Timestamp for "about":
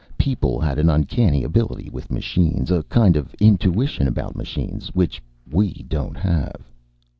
4.07-4.35